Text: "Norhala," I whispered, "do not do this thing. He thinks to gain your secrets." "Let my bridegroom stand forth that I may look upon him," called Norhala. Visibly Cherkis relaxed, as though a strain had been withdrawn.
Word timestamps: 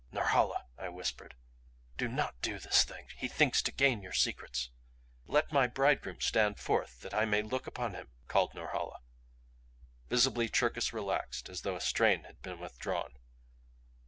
"Norhala," 0.11 0.65
I 0.79 0.89
whispered, 0.89 1.35
"do 1.95 2.07
not 2.07 2.33
do 2.41 2.57
this 2.57 2.83
thing. 2.83 3.05
He 3.17 3.27
thinks 3.27 3.61
to 3.61 3.71
gain 3.71 4.01
your 4.01 4.13
secrets." 4.13 4.71
"Let 5.27 5.51
my 5.51 5.67
bridegroom 5.67 6.21
stand 6.21 6.57
forth 6.57 7.01
that 7.01 7.13
I 7.13 7.25
may 7.25 7.43
look 7.43 7.67
upon 7.67 7.93
him," 7.93 8.09
called 8.27 8.55
Norhala. 8.55 9.01
Visibly 10.09 10.49
Cherkis 10.49 10.91
relaxed, 10.91 11.49
as 11.49 11.61
though 11.61 11.75
a 11.75 11.81
strain 11.81 12.23
had 12.23 12.41
been 12.41 12.57
withdrawn. 12.59 13.13